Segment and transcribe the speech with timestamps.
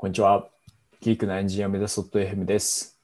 [0.00, 0.48] こんにちは。
[1.02, 2.98] ギークなエンジニアを目指す .fm です。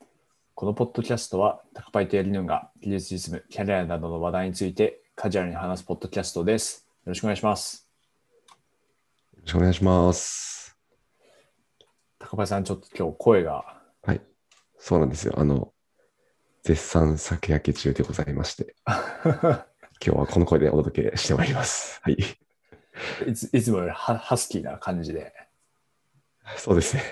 [0.55, 6.89] このポッドキャストは、タカパイとやりぬんが技術実務、キャリアなどの話題についてカジュアルに話すポッドキャストです。
[7.05, 7.91] よろしくお願いします。
[8.49, 10.79] よろしくお願いします。
[12.19, 14.23] 高パイさん、ちょっと今日声が、はい。
[14.79, 15.35] そうなんですよ。
[15.37, 15.75] あの、
[16.63, 19.67] 絶賛酒焼け中でございまして、 今
[20.01, 22.01] 日はこの声でお届けしてまいります。
[22.03, 22.17] はい。
[23.27, 25.35] いついつもよりハハスキーな感じで、
[26.59, 27.03] そうですね。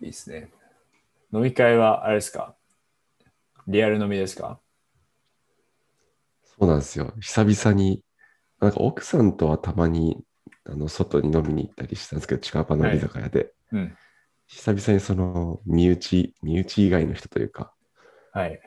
[0.00, 0.50] いいですね。
[1.32, 2.54] 飲み会は、あれですか？
[3.66, 4.60] リアル飲みですか？
[6.44, 7.12] そうなんですよ。
[7.20, 8.02] 久々に、
[8.60, 10.24] なんか奥さんとはたまに、
[10.64, 13.96] あの、外に飲みに行ったりしたんですけど、近場の居酒屋で、うん。
[14.46, 17.74] 久々にその、身内、身内以外の人というか、
[18.32, 18.60] はい。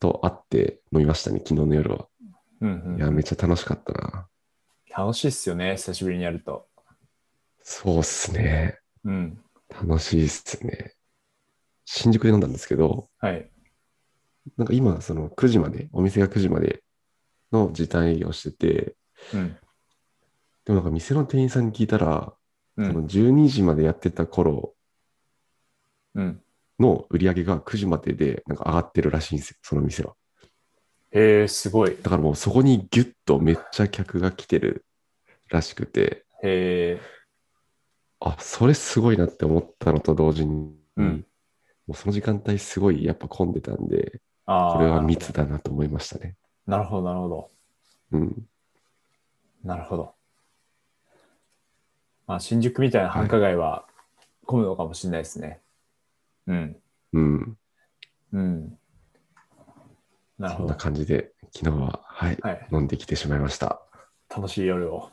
[0.00, 2.08] と会って飲みましたね、昨日の夜は。
[2.60, 4.28] うんいや、めっちゃ楽しかったな。
[4.96, 6.68] 楽しいっすよね、久しぶりにやると。
[7.62, 8.78] そうっすね。
[9.04, 9.38] うん。
[9.68, 10.94] 楽しいっすね。
[11.84, 13.50] 新宿で飲んだんですけど、はい。
[14.56, 16.82] なんか今、その9時まで、お店が9時まで
[17.52, 18.96] の時短営業してて、
[19.32, 19.56] うん。
[20.64, 22.34] でもなんか店の店員さんに聞いたら、
[22.76, 22.86] うん。
[22.86, 24.74] その12時までやってた頃
[26.14, 26.40] うん、
[26.78, 30.14] の売り上げが9時まででなんか上がってるらしいんですよ、その店は。
[31.14, 31.96] へえ、すごい。
[31.96, 34.84] だからもうそこにギュッとめっちゃ客が来てる
[35.48, 37.00] らしくて、へえ。
[38.20, 41.26] あ、それすごいなって思ったのと同時に、うん
[41.86, 44.72] もうその時間帯すごいやっぱ混んでたんで、ああ。
[44.72, 46.34] これは密だなと思いましたね。
[46.66, 47.50] なるほど、なるほど。
[48.12, 48.46] うん。
[49.62, 50.14] なるほど。
[52.26, 53.84] まあ、新宿みたいな繁華街は
[54.46, 55.60] 混むのかもしれないですね。
[56.46, 56.76] うん。
[57.12, 57.58] うん。
[58.32, 58.78] うん。
[60.38, 60.74] そんな。
[60.74, 62.68] 感じで、昨日は、はい、はい。
[62.72, 63.80] 飲んできてしまいました。
[64.34, 65.10] 楽しい夜を。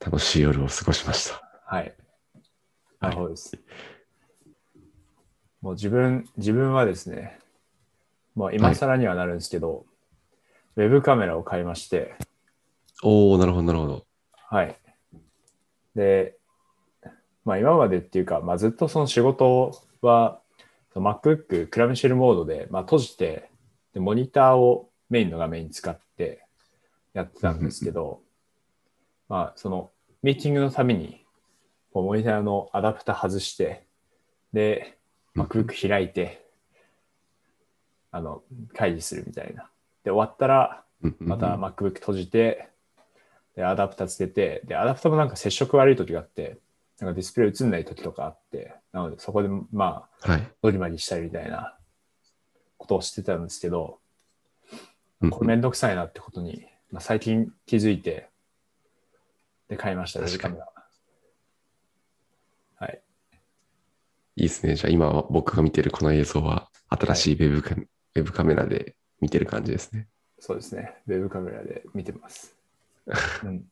[0.00, 1.42] 楽しい夜を過ごしました。
[1.64, 1.94] はい。
[3.00, 3.58] なるほどです。
[5.60, 7.38] もう自分、自分はですね、
[8.34, 9.84] もう今更にはなるんですけど、
[10.76, 12.14] ウェブカメラを買いまして、
[13.02, 14.06] おー、なるほど、なるほど。
[14.32, 14.76] はい。
[15.94, 16.36] で、
[17.44, 20.40] まあ今までっていうか、まあずっとその仕事は、
[20.94, 23.51] MacBook クラムシェルモードで、まあ閉じて、
[23.94, 26.44] で、モニターをメインの画面に使って
[27.14, 28.20] やってたんですけど、
[29.28, 29.90] まあその
[30.22, 31.24] ミーティングのために、
[31.92, 33.86] モニターのアダプタ外して、
[34.52, 34.98] で、
[35.36, 36.46] MacBook 開いて、
[38.10, 38.42] あの、
[38.74, 39.68] 会議するみたいな。
[40.04, 40.84] で、終わったら、
[41.18, 42.68] また MacBook 閉じて、
[43.56, 46.58] で、アダプタつけて、で、アダプタもなんか接触悪い時があって、
[47.00, 50.52] なんかディスプレイ映んない時とかあって、なのでそこでまあ、はい。
[50.62, 51.76] ドリマリしたりみたいな
[52.82, 54.00] ことをしてたんですけど、
[55.20, 58.28] うんこれめんどくさいなってことに、まあ、最近気づいて、
[59.68, 60.68] で、買いました、ウェブカメラ。
[62.80, 63.00] はい。
[64.34, 64.74] いいですね。
[64.74, 70.08] じゃあ今僕が見てるこの映像は新しいウェブカ,、ウェブカメラで見てる感じですね。
[70.40, 70.96] そうですね。
[71.06, 72.56] ウェブカメラで見てます。
[73.44, 73.64] うん。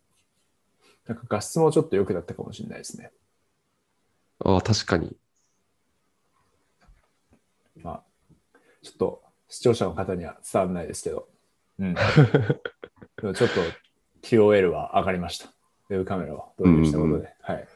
[1.06, 3.10] なんか画質もちょっと良くなったかもしれないですね。
[4.44, 5.16] ああ、確かに。
[7.82, 8.09] まあ、
[8.82, 11.28] ちょっと視聴者の方には伝わらないですけど、
[11.78, 11.94] うん。
[11.94, 12.00] で
[13.22, 13.60] もちょっと
[14.22, 15.52] QOL は上がりました。
[15.88, 17.34] ウェブカメラを導入したことで。
[17.48, 17.68] うんはい。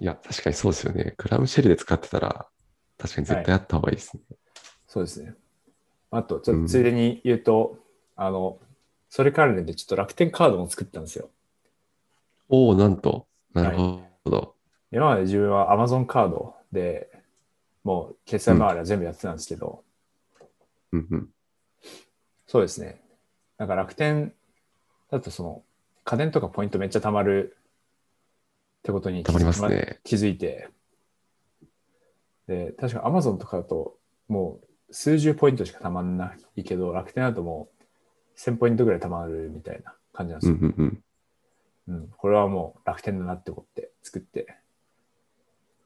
[0.00, 1.14] いや、確かにそうですよね。
[1.16, 2.46] クラムシェルで使ってたら、
[2.96, 4.22] 確かに絶対あった方がいいですね。
[4.86, 5.34] そうですね。
[6.10, 7.78] あと、ちょっとついでに言うと、
[8.16, 8.58] あの、
[9.08, 11.30] それ関連でちょっと楽天カードも作ったんですよ。
[12.48, 13.26] おお、なんと。
[13.52, 14.54] なるほど。
[14.92, 17.09] 今まで自分は Amazon カードで
[17.84, 19.84] もう決済周りは全部やってたんですけど、
[20.92, 21.28] うんうん。
[22.46, 23.00] そうですね。
[23.58, 24.32] なんか楽天
[25.10, 25.62] だとその
[26.04, 27.56] 家電とかポイントめっちゃ貯まる
[28.80, 30.00] ってことに気たまりますね。
[30.04, 30.68] 気づいて、
[32.46, 33.96] で、確か Amazon とかだと
[34.28, 37.84] もう数十ポイントしか貯まんないけど、楽天だともう
[38.36, 40.58] 1000ポイントぐらい貯まるみたいな感じなんですよ。
[40.60, 41.02] うんうん
[41.88, 42.00] うん。
[42.02, 44.56] うん、これはもう楽天だなって思って作って、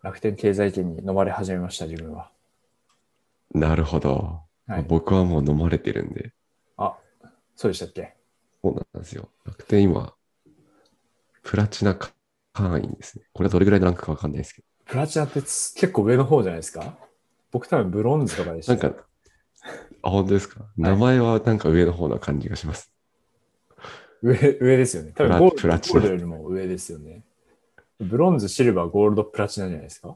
[0.05, 2.31] 楽天経済圏に飲まれ始めました、自分は。
[3.55, 4.43] なるほど。
[4.67, 4.85] はい。
[4.87, 6.35] 僕はもう飲まれてるんで。
[6.77, 6.99] あ、
[7.56, 8.15] そうでしたっけ？
[8.62, 9.31] そうなんですよ。
[9.47, 10.12] 楽天今、
[11.43, 12.12] プラチナ会
[12.83, 13.25] 員ですね。
[13.33, 16.99] これはどれぐらいのランクかわかんないですけプラチナってつ結構上の方じゃないですか？
[17.51, 18.77] 僕多分ブロンズとかでしど。
[18.77, 18.93] たよ。
[18.93, 19.09] なんか、
[20.03, 22.93] あ、本当ですか、名前はなんか上の方な感じがします。
[24.21, 25.12] 上上ですよね。
[25.15, 27.25] 多分プラゴールよりも上ですよね。
[28.05, 30.09] ブロンズ、シルバー、ゴールド、プラチナじゃないですか？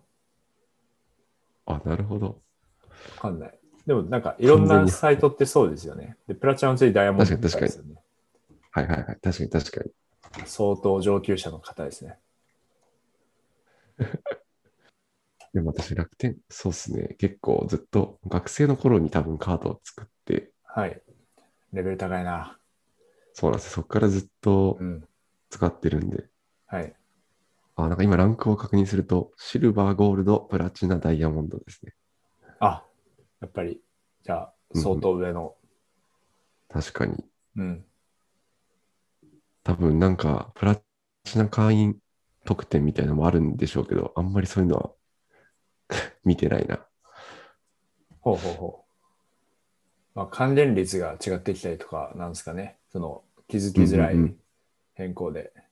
[1.66, 2.40] わあ、なるほど。
[3.18, 3.58] かんない。
[3.86, 6.16] でもなんかいろんなサイトってそうですよね。
[6.26, 7.94] で、プラチナの次ダイヤモンドとかですよね。
[8.70, 9.18] はいはいはい。
[9.20, 9.90] 確かに確かに。
[10.46, 12.18] 相当上級者の方ですね。
[15.54, 17.16] でも私楽天、そうっすね。
[17.18, 21.02] 結構ずっと学生の頃に多分カードを作って、はい。
[21.72, 22.58] レベル高いな。
[23.32, 23.72] そうなんですよ。
[23.72, 25.08] そこからずっとうん。
[25.48, 26.26] 使ってるんで。
[26.66, 26.94] はい。
[27.78, 31.94] あ、なんか今ランクを確認すると、シルバー、ゴールド、プラチナ、ダイヤモンドですね。
[32.58, 32.84] あ、
[33.40, 33.80] やっぱり、
[34.24, 35.54] じゃあ、相当上の。
[36.68, 37.24] 確かに。
[37.56, 37.84] うん。
[39.62, 40.76] 多分なんか、プラ
[41.22, 41.96] チナ会員
[42.44, 44.90] 特典みたいなのもあるんでしょうけど、あんまりそういうのは
[46.24, 46.84] 見てないな。
[48.20, 48.88] ほうほうほう。
[50.16, 52.76] まあ、関連率が違ってきたりとかなんですかね。
[52.88, 54.38] その、気づきづらいうんうんうん
[54.98, 55.52] 変更で。
[55.54, 55.62] ほ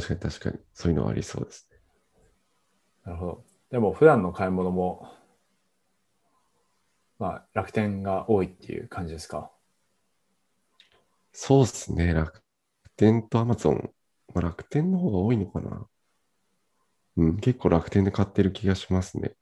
[0.00, 0.58] 確かに確かに。
[0.74, 1.78] そういうのはありそうですね。
[3.06, 3.44] うなるほど。
[3.70, 5.10] でも、普段の買い物も、
[7.18, 9.50] まあ、楽天が多いっていう感じですか？
[11.32, 12.12] そうですね。
[12.12, 12.42] 楽
[12.96, 13.90] 天とアマゾン。
[14.34, 15.86] まあ、楽天の方が多いのかな。
[17.16, 19.34] うん、結構楽天で買ってる気がしますね。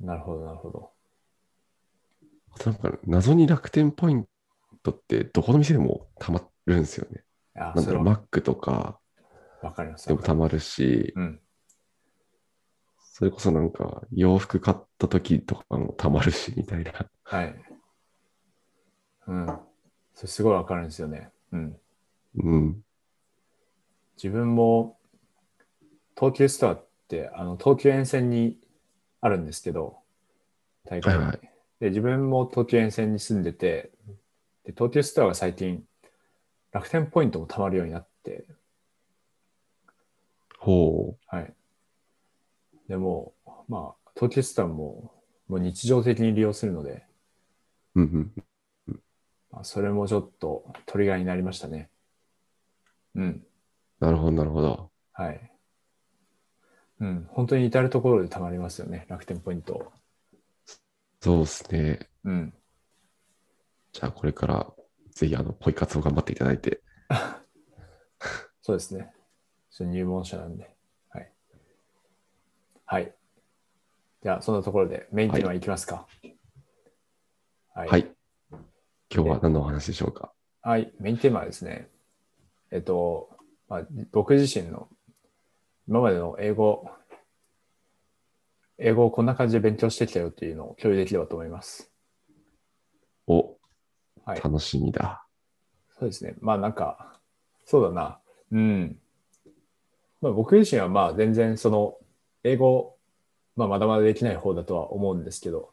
[0.00, 0.92] なるほど、なるほど。
[2.52, 4.26] あとなんか謎に楽天ポイン
[4.82, 7.22] トってどこの店でもたまるんですよね。
[7.54, 8.99] あ、なんだろマックとか
[9.62, 10.08] わかります。
[10.08, 11.40] でもたまるし、うん。
[12.98, 16.92] それこそなんか洋服買った時とかもたまるし、みたいな。
[17.24, 17.54] はい。
[19.26, 19.46] うん。
[20.14, 21.30] それすごいわかるんですよね。
[21.52, 21.76] うん。
[22.36, 22.84] うん。
[24.16, 24.98] 自分も
[26.16, 28.58] 東急ストアってあの東急沿線に
[29.20, 29.96] あるんですけど
[30.84, 33.90] 大会に、はいはいで自分も東急沿線に住んでて
[34.64, 35.82] で東急ストアが最近
[36.72, 38.44] 楽天ポイントも貯まるようになって
[40.60, 41.54] ほはい
[42.86, 43.32] でも
[43.68, 45.10] まあ東急ストアも
[45.48, 47.02] もう日常的に利用するので、
[47.94, 48.02] う。
[48.02, 48.32] うん
[48.86, 49.00] うん。
[49.50, 51.88] まあ、それもちょっとトリガーになりましたね
[53.16, 53.42] うん
[53.98, 54.90] なるほど、なるほど。
[55.12, 55.50] はい
[57.00, 59.90] うん本当に至るところで貯まりますよね楽天ポイント
[61.20, 62.00] そうですね。
[62.24, 62.54] うん
[63.92, 64.72] じゃあこれから
[65.14, 66.82] ぜひあの、ポイ活を頑張っていただいて。
[68.62, 69.12] そうですね。
[69.78, 70.76] 入門者なんで。
[71.10, 71.32] はい。
[72.84, 73.14] はい。
[74.22, 76.06] じゃあ、そんなところでメインテーマいきますか。
[77.74, 77.88] はい。
[77.88, 78.16] はい。
[79.12, 80.32] 今日は何のお話でしょうか？
[80.62, 80.92] はい。
[81.00, 81.88] メインテーマはですね。
[82.70, 83.30] えっと、
[83.68, 84.88] まあ、僕自身の
[85.88, 86.88] 今までの英語、
[88.78, 91.92] 英語をこんな感じで勉強してきたよっていうのを共有できればと思います。
[93.26, 93.56] お、
[94.24, 94.40] はい。
[94.40, 95.26] 楽しみだ。
[95.98, 96.34] そうですね。
[96.40, 97.20] まあなんか、
[97.64, 98.20] そうだな。
[98.52, 98.99] うん。
[100.20, 101.96] まあ僕自身はまあ全然その
[102.44, 102.96] 英語、
[103.56, 105.72] まあまだまだできない方だとは思うんですけど、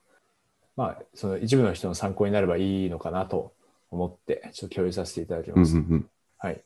[0.75, 3.53] まあその一部の人の参考になればいいのかなと
[3.91, 5.77] 思って、ちょっと共有させていただきうんます。
[5.77, 6.09] うんうん。
[6.37, 6.63] はい。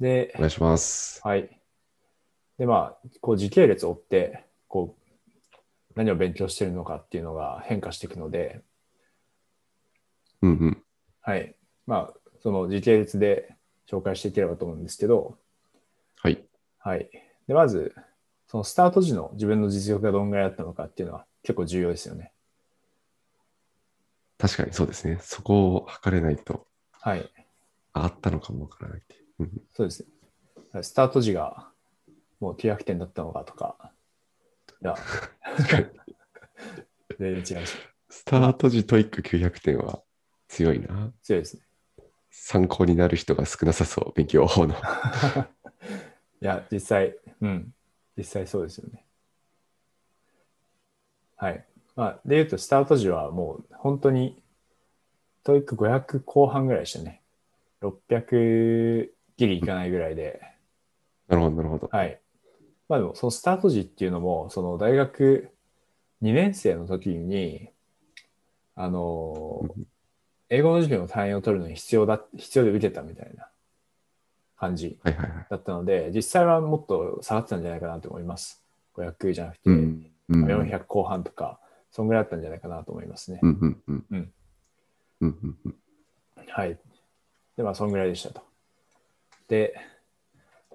[0.00, 1.20] でお、願いします。
[1.24, 1.60] はい。
[2.58, 5.12] でまあ、こう時系列を追って、こう、
[5.94, 8.62] 何を勉強しているのかっていうのが変化していくので、
[10.42, 10.82] うんうん。
[11.20, 11.54] はい。
[11.86, 13.54] まあ、その時系列で
[13.90, 15.36] 紹介していければと思うんですけど、
[16.88, 16.98] はい。
[16.98, 17.10] はい。
[17.46, 17.94] で、まず、
[18.46, 22.32] そのスタート時の自分の実力がどんぐらいだったのかっていうのは結構重要ですよね。
[24.38, 25.18] 確かにそうですね。
[25.20, 27.30] そこを測れないと、はい。
[27.92, 29.16] ああったのかもわからないって
[29.74, 30.06] そうです
[30.72, 30.82] ね。
[30.82, 31.68] スタート時が
[32.40, 33.92] もう900点だったのかとか、
[34.82, 34.94] いや。
[37.18, 37.74] 全然違うし、
[38.08, 40.02] スタート時 TOEIC 900点は
[40.46, 41.12] 強いな。
[41.22, 41.62] 強いですね。
[42.30, 44.74] 参考になる人が少なさそう、勉強法の。
[46.40, 47.72] いや、実際、うん、
[48.16, 49.04] 実際そうですよね。
[51.36, 51.64] はい。
[51.96, 54.42] まあ、で言うと、スタート時はもう本当に、
[55.44, 57.22] TOEIC 500後半ぐらいでしたね。
[57.80, 60.40] 600ギリいかないぐらいで、
[61.28, 61.88] なるほど、なるほど。
[61.92, 62.20] はい。
[62.88, 65.50] まあでも、そのスタート時っていうのも、その大学
[66.22, 67.70] 2年生の時に、
[68.74, 69.62] あの、
[70.48, 73.48] 英語の授業の単位を取るのに必要だ、必要で受けたみたいな
[74.58, 75.46] 感じはいはいはい。
[75.48, 78.62] だったので、実際はもっと下がってたんじゃないかなと思います。
[78.94, 80.10] 500じゃなくて、うん。
[80.28, 80.44] うん。
[80.46, 81.60] 400後半とか、
[81.90, 83.38] そんぐらいだったんじゃないかなと思いますね。
[83.42, 84.04] うんうんうん。
[84.10, 84.32] うん
[85.20, 85.74] うんうんうん。
[86.48, 86.78] はい。
[87.56, 88.42] で、まあ、そんぐらいでしたと。
[89.48, 89.74] で、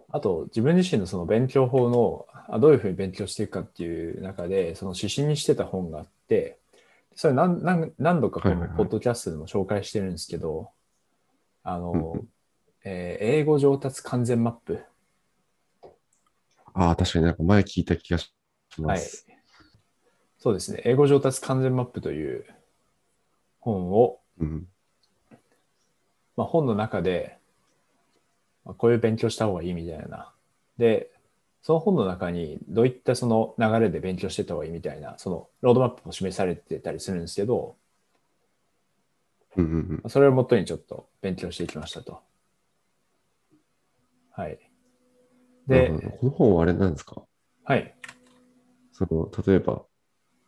[0.09, 6.59] あと、自分自身のその勉強法の、あどういうふうに勉強していくかっていう中で、その指針にしてた本があって、
[7.15, 10.69] それ何何何度かこはいはいはいのポッドキャストでも紹介してるんですけど、
[11.63, 12.27] あうんのう、
[12.85, 14.83] えー英語上達完全マップ。
[16.73, 18.33] ああ、確かになんか前聞いた気がし
[18.79, 19.27] まはいす。。
[20.39, 20.81] そうですね。
[20.85, 22.45] 英語上達完全マップという
[23.59, 24.67] 本を、うん。
[26.35, 27.37] まあ、本の中で、
[28.65, 30.33] まあ、こういう勉強した方がいいみたいな。
[30.77, 31.11] で、
[31.61, 37.75] その本の中にどういったその流れで勉強してた方がいいみたいな、そのロードマップも示されてたりするんですけど、
[39.55, 40.09] うんうんうん。
[40.09, 42.21] それをもとにちょっと勉強していきましたと。
[44.35, 44.59] はい。
[45.67, 47.23] で、この本はあれなんですか？
[47.63, 47.95] はい。
[48.91, 49.85] その、例えば、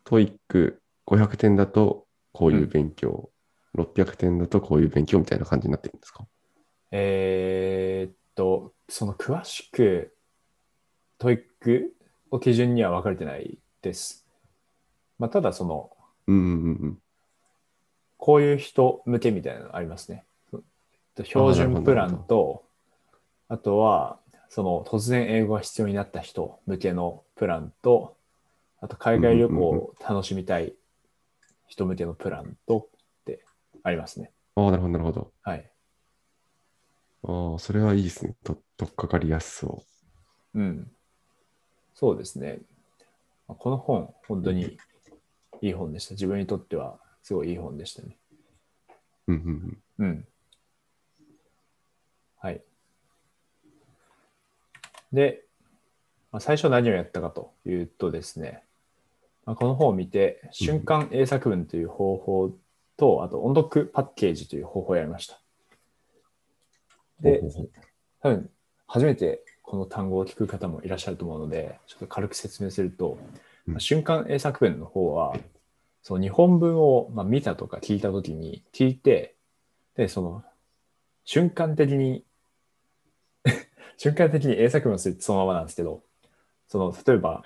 [0.03, 3.30] TOEIC 500点だとこういう勉強、
[3.75, 6.27] 600点だとこういう勉強みたいな感じになってるんですか？
[6.92, 10.15] えーっと、その詳しく
[11.17, 11.94] TOEIC
[12.32, 14.25] を基準には分かれてないです。
[15.20, 15.92] まあ、ただその、
[16.27, 16.98] うんうんうん
[18.18, 20.25] こういう人向けみたいなのありますね。
[21.25, 22.64] 標準プランと、
[23.48, 28.18] あとは、その突然英語が必要になった人向けのプランと、
[28.80, 30.74] あと海外旅行を楽しみたい
[31.68, 32.90] 人向けのプランと
[33.22, 33.44] って
[33.84, 34.32] ありますね。
[34.56, 34.66] うん。
[34.66, 35.32] ああ、なるほど、なるほど。
[35.44, 35.72] はい。
[37.24, 38.36] ああ、それはいいですね。
[38.44, 39.84] と、とっかかりやすそ
[40.54, 40.92] うん。
[41.94, 42.60] そうですね。
[43.48, 44.78] この本、本当に
[45.62, 46.14] いい本でした。
[46.14, 48.18] 自分にとってはすごいいい本でしたね。
[49.28, 49.34] う。
[49.34, 50.08] うんうんうん。
[50.08, 50.28] うん。
[52.38, 52.64] はい。
[55.12, 55.43] で、
[56.31, 58.63] まあ、最初何をやったかというとですね、
[59.45, 62.51] まあ、この本を見て、瞬間英作文という方法
[62.97, 65.39] と、あと音読パッケージという方法をやりました。
[67.21, 67.41] で
[68.21, 68.50] 多分、
[68.88, 73.17] 初めてこの単語を聞く方もいらっしゃると思うので、ちょっと軽く説明すると、
[73.67, 73.74] うん。
[73.74, 75.35] まあ瞬間英作文の方は、
[76.03, 79.35] その日本文をまあ見たとか聞いたときに聞いて、
[79.95, 80.43] で、その
[81.24, 82.24] 瞬間的に
[83.98, 86.04] 瞬間的に英作文をするってそのままなんですけど、
[86.68, 87.44] その例えば、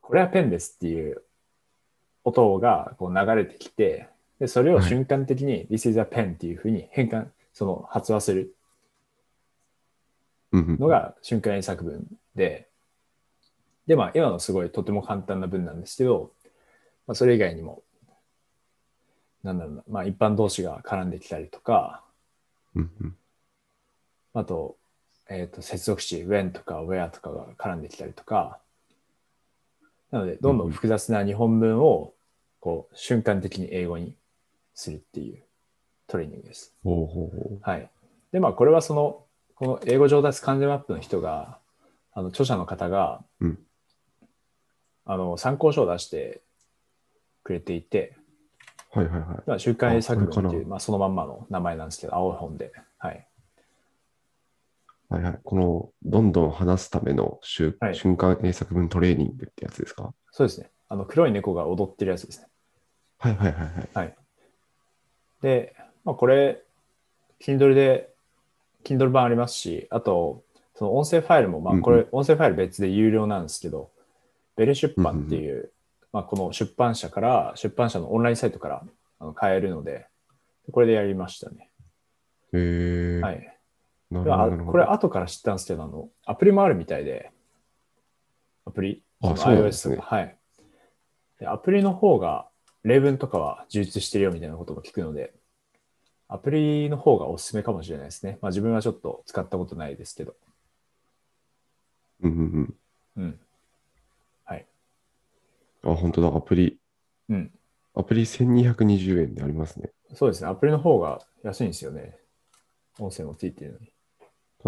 [0.00, 1.22] これはペンですっていう
[2.24, 4.08] 音がこう流れてきて、
[4.38, 8.54] でそれを瞬間的に This is a pen っていうふうに変換、その発話する
[10.52, 12.68] のが瞬間英作文で、
[13.86, 16.32] で、まあ、今のすごいとても簡単な文なんですけど、
[17.06, 17.82] まあ、それ以外にも、
[19.42, 22.04] なんだろうな、まあ、一般同士が絡んできたりとか、
[22.76, 23.16] うんうん
[24.34, 24.76] あと、
[25.28, 28.58] えっ、と、接続詞、when とか where とかが絡んできたりとか、
[30.10, 32.14] なので、どんどん複雑な日本文を、
[32.58, 34.16] こう、瞬間的に英語に
[34.74, 35.42] するっていう
[36.08, 36.74] トレーニングです。
[36.82, 37.90] ほうほうほはい。
[38.32, 41.58] で、まあ、これはその、この英語上達完全マップの人が、
[42.12, 43.58] あの、著者の方が、うん
[45.04, 46.40] あの、参考書を出して
[47.42, 48.16] くれていて、
[48.94, 49.00] う。
[49.00, 49.42] はいはいはい。
[49.46, 52.72] まあ、週刊英作文っていう、あまあ、そのまんまの名前なんですけど、青い本で。
[52.98, 53.26] はい。
[55.10, 55.38] はいはい。
[55.42, 60.14] この、どんどん話すための瞬,、はい瞬間英作文トレーニングってやつですか？
[60.30, 60.70] そうですね。
[60.88, 62.46] あの、黒い猫が踊ってるやつですね。
[63.18, 63.88] はいはいはいはい。
[63.92, 64.16] はい。
[65.42, 65.74] で、
[66.04, 66.62] まあ、これ、
[67.40, 68.10] Kindle で、
[68.84, 73.90] Kindle 版ありますし、あと、その音声ファイルも、まあ、こうんれ、音声ファイル別で有料なんですけど、
[74.56, 75.72] ベル出版っていう、
[76.12, 78.84] まあ、この出版社から、出版社のオンラインサイトから
[79.18, 80.06] あの買えるので、
[80.72, 81.70] これでやりましたね。
[82.52, 83.20] へえ。
[83.20, 83.56] はい。
[84.12, 87.30] これ、後から知ったんですけど、あの、アプリもあるみたいで、
[88.66, 90.36] アプリ、あのそうなんですね iOS はい。
[91.38, 92.48] でアプリの方が、
[92.82, 95.34] 例文とかは充実してるよみたいなことも聞くので、
[96.28, 98.38] アプリの方がおすすめかもしれないですね。
[98.40, 100.34] まあ自分はちょっと使ったことないですけど。
[102.22, 102.74] うんうん
[103.16, 103.40] うん。
[104.44, 104.66] はい。
[105.82, 105.92] うん。
[105.92, 106.28] あ、本当だ。
[106.28, 106.78] アプリ、
[107.28, 107.50] うん。
[107.94, 109.90] アプリ1220円でありますね。
[110.14, 110.50] そうですね。
[110.50, 112.16] アプリの方が安いんですよね。
[112.98, 113.92] 音声もついてるのに。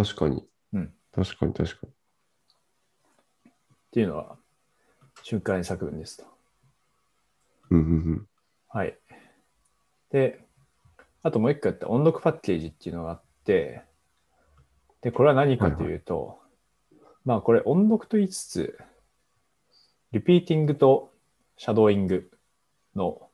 [0.01, 0.45] っ確かに。
[0.73, 0.95] うん。
[1.13, 1.93] 確かに確かに。
[3.91, 4.37] ていうのは、
[5.23, 6.25] 瞬間英作文ですと。
[7.71, 8.29] うんうんうん。
[8.69, 8.99] はい。
[10.11, 10.45] で、
[11.23, 13.83] あともう一個やった音読パッケージっていうのがあって、
[15.03, 16.41] で、これは何かというと、
[17.25, 18.79] まあこれ音読と言いつつ、
[20.13, 21.13] リピーティングと
[21.57, 22.31] シャドーイング
[22.95, 23.29] の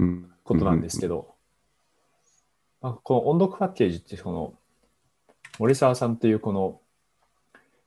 [0.00, 1.14] うん、ことなんですけど。
[1.14, 1.34] ど、
[2.80, 4.54] まあ、この音読パッケージってこの
[5.60, 6.80] 森沢さんというこの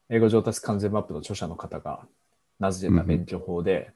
[0.08, 2.06] 英語上達完全マップの著者の方が
[2.60, 3.90] 名付けた勉強法で、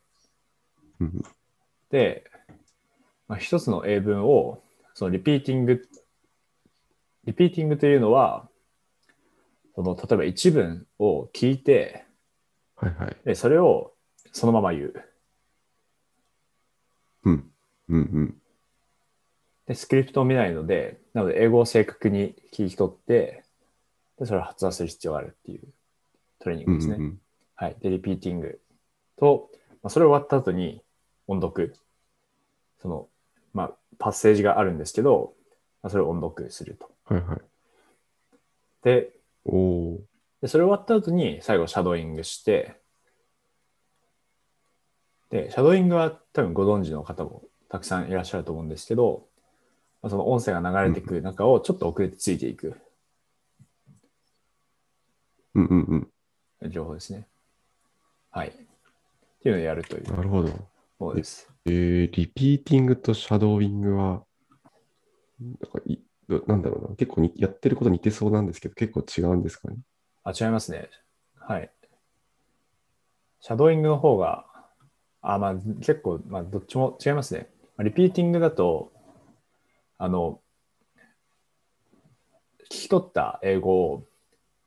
[1.91, 2.23] で、
[3.27, 4.63] まあ、一つの英文を
[4.95, 5.87] そのリピーティング、
[7.25, 8.49] リピーティングというのは、
[9.75, 12.03] その例えば一文を聞いて、
[12.77, 13.15] はいはい。
[13.25, 13.93] でそれを
[14.31, 14.93] そのまま言う。
[17.25, 17.51] うん。
[17.89, 18.37] うんうん。
[19.67, 23.43] で、スクリプトを見ないので、なので英語を正確に聞き取って、
[24.19, 25.61] で、それを発話する必要があるっていう
[26.39, 26.95] トレーニングですね。
[26.95, 27.21] うんうんうん。
[27.55, 27.75] はい。
[27.79, 28.59] で、リピーティング
[29.17, 29.49] と、
[29.83, 30.81] まあ、それ終わった後に
[31.27, 31.75] 音読。
[32.81, 33.07] その、
[33.53, 35.33] まあ、パッセージがあるんですけど、
[35.81, 36.91] まあ、それを音読すると。
[37.05, 37.41] はいはい。
[38.83, 39.11] で、
[39.45, 39.99] おお。
[40.41, 42.79] で、それ終わった後に最後シャドーイングして、
[45.29, 49.27] で、シャドーイングは多分ご存知の方もたくさんいらっしゃると思うんですけど、
[50.01, 52.77] まあ、その音声が流れてくる中をちょっと遅れてついていく
[55.65, 56.09] うん
[56.61, 57.27] うん情報ですね。
[58.31, 58.49] はい。
[58.49, 58.51] っ
[59.41, 60.15] ていうのをやるといううん。
[60.17, 60.49] なるほど。
[60.99, 61.51] ものです。
[61.65, 64.23] えー、リピーティングとシャドーイングは、
[65.39, 69.77] なんかいどなんだろうな、結構にやってること似てそうなんですけど、結構違うんですかね？
[70.23, 70.89] あ、違いますね。
[71.35, 71.71] はい。
[73.39, 74.45] シャドーイングの方が、
[75.21, 77.49] あ、まあ結構、まあどっちも違いますね。
[77.77, 78.91] まあリピーティングだと、
[79.97, 80.41] あの、
[82.65, 84.07] 聞き取った英語を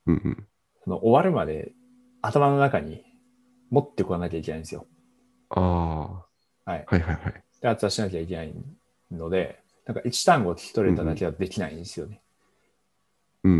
[0.07, 0.47] うんうん。
[0.91, 1.71] その終わるまで
[2.21, 3.05] 頭の中に
[3.69, 4.85] 持ってこなきゃいけないんですよ。
[5.49, 6.25] あ
[6.65, 6.85] あ、はい。
[6.85, 7.43] はいはいはい。
[7.61, 8.53] で、あとはしなきゃいけない
[9.09, 12.19] ので、なんか一単語聞き取れただけはできないんですよね。
[13.45, 13.59] うんうん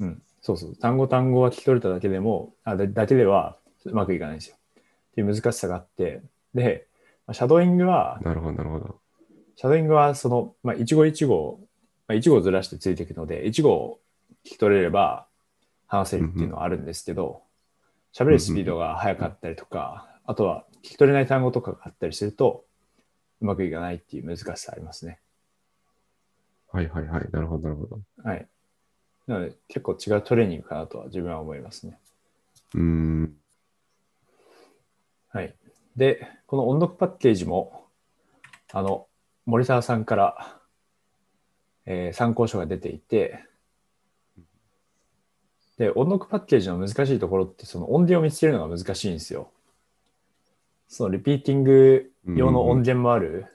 [0.00, 0.06] うん。
[0.08, 0.74] うん、そうそう。
[0.74, 4.56] 単語単語は聞き取れただけでも、あだだけではうまくいかないんですよ。
[5.12, 6.22] っていう難しさがあって、
[6.54, 6.88] で、
[7.28, 8.96] まあシャドーイングは、なるほどなるほど。
[9.54, 11.60] シャドーイングはその、まあ、一語一語、
[12.08, 14.00] まあ、一語ずらしてついていくので、一語を
[14.44, 15.28] 聞き取れれば
[15.92, 17.42] 話せるっていうのはあるんですけど、
[18.14, 22.64] 喋るスピードが速かったりとか、あとは聞き取れない単語とかがあったりすると、
[23.42, 25.20] うまくいかないっていう難しさありますね。
[26.72, 27.28] はいはいはい。
[27.30, 28.00] なるほどなるほど。
[28.24, 28.48] はい。
[29.26, 31.98] なので、結構違うトレーニングかなとは自分は思いますね。
[32.74, 33.36] うーん。
[35.28, 35.54] はい。
[35.94, 37.86] で、この音読パッケージも、
[38.72, 39.08] あの、
[39.44, 40.58] 森沢さんから、
[41.84, 43.44] えー参考書が出ていて、
[45.78, 49.50] で、音読パッケージの難しいところって、その音源を見つけるのが難しいんですよ。
[50.88, 53.46] そのリピーティング用の音源もある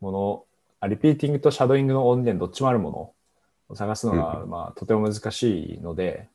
[0.00, 0.44] もの、
[0.80, 3.12] あリピーティングとシャドーイングの音源どっちもあるもの
[3.68, 6.28] を探すのが、うまあ、とても難しいので、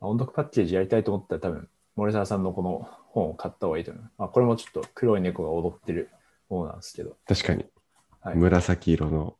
[0.00, 4.10] まあ音読パッケージやりたいと思ったら多分、森沢さんのこの本を買った方がいいと思う。
[4.18, 6.10] まあ、これもちょっと黒い猫が踊ってる
[6.48, 7.64] ものなんですけど、確かに。
[8.20, 9.36] はい紫色の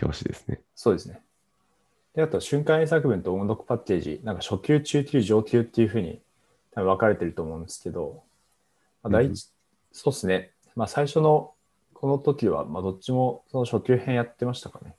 [0.00, 0.60] 表紙ですね。
[0.76, 1.20] そうですね。
[2.16, 6.22] で、あと、瞬間英作文と音読パッケージ、なんか初級、中級、上級っていうふうに
[6.72, 8.24] 多分分かれてると思うんですけど、
[9.02, 9.50] まあ、第一、
[9.92, 10.52] そうですね。
[10.74, 11.52] まあ、最初の
[11.92, 14.94] この時は、まあ、どっちもその初級編やってましたかね。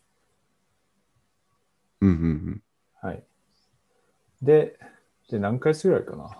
[2.01, 2.61] うんうんうん。
[3.01, 3.23] はい。
[4.43, 4.77] で、
[5.31, 6.39] で、何ヶ月ぐらいかな。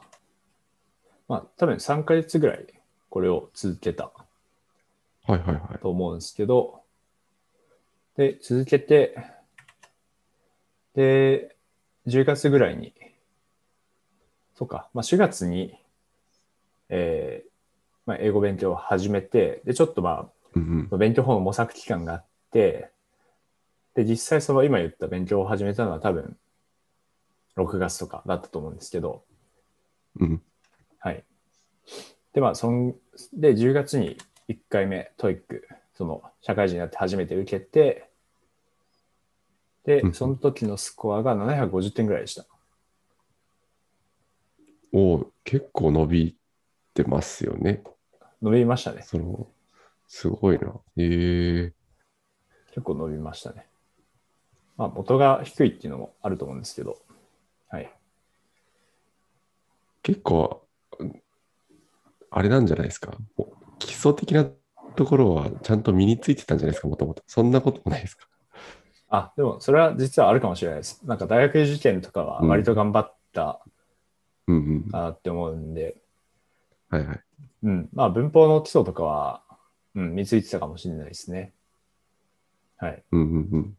[1.27, 2.67] まあ、多分3ヶ月ぐらい
[3.09, 4.11] これを続けた
[5.25, 5.79] はいはいはい。
[5.79, 6.83] と思うんですけど、
[8.15, 9.36] で、続けて、
[10.97, 11.55] で、
[12.07, 12.91] 10月ぐらいに、
[14.55, 15.77] そうか、まあ、4月に、
[16.89, 17.49] えー
[18.07, 22.89] まあ、英語勉強を始めて、で、ちょっとまうんあ、勉強法の模索期間があって、
[23.93, 26.35] で、実際その今言った勉強を始めたのは多分、
[27.55, 29.23] 6月とかだったと思うんですけど、
[30.19, 30.27] うん。
[30.27, 30.41] うん。
[30.97, 31.23] はい。
[32.33, 32.95] で、まあ、そん、
[33.33, 38.06] で、10月に1回目、 TOEIC、その、社会人になって初めて受けて、
[39.87, 42.45] でう、んその時のスコアが750点ぐらいでした。
[44.93, 46.37] おお結構伸び
[46.93, 47.83] てますよね。
[48.41, 49.01] 伸びましたね。
[49.03, 49.47] その、
[50.07, 50.73] すごいな。
[50.97, 51.73] ええ
[52.67, 53.65] 結構伸びましたね。
[54.75, 56.97] まあ、元が低いっていうのもあると思うんですけど、
[57.69, 57.91] はい。
[60.03, 60.67] 結構、
[62.29, 63.13] あれなんじゃないですか。
[63.79, 64.45] 基礎的な
[64.97, 67.23] ところはちゃんと身についてたんじゃないですか、もともと。
[67.25, 68.27] そんなこともないですか。
[69.09, 71.01] あ、でも、それは実はあるかもしれないです。
[71.05, 73.61] なんか、大学受験とかは割と頑張った
[74.47, 74.91] うんうん。
[74.91, 75.97] かなって思うんで、
[76.89, 77.21] はいはい。
[77.63, 77.89] うん。
[77.93, 79.43] まあ、文法の基礎とかは、
[79.95, 81.53] うん、身についてたかもしれないですね。
[82.77, 83.03] はい。
[83.11, 83.77] うんうんうん。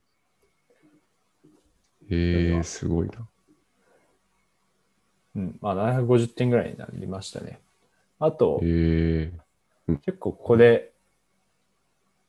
[2.10, 3.28] ええすごいな。
[5.36, 5.58] うん。
[5.60, 7.60] まあ、750点ぐらいになりましたね。
[8.18, 9.48] あと、ええ
[10.04, 10.92] 結構ここで、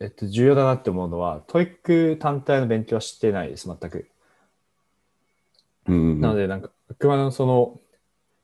[0.01, 4.09] えっと、重要だなって思うのは、 TOEIC 単体の勉強はしてないです、全く。
[5.87, 6.21] うんうんうん。
[6.21, 7.81] なので、なんか、あくまでもその、